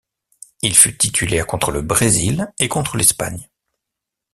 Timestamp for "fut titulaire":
0.75-1.45